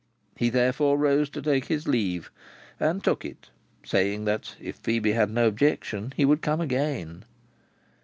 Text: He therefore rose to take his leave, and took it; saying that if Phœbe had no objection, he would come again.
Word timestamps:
He 0.35 0.49
therefore 0.49 0.97
rose 0.97 1.29
to 1.29 1.43
take 1.43 1.65
his 1.65 1.87
leave, 1.87 2.31
and 2.79 3.03
took 3.03 3.23
it; 3.23 3.51
saying 3.85 4.25
that 4.25 4.55
if 4.59 4.81
Phœbe 4.81 5.13
had 5.13 5.29
no 5.29 5.45
objection, 5.45 6.11
he 6.17 6.25
would 6.25 6.41
come 6.41 6.59
again. 6.59 7.23